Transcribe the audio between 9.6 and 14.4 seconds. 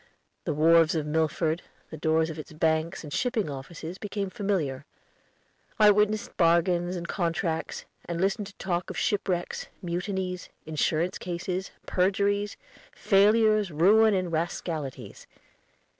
mutinies, insurance cases, perjuries, failures, ruin, and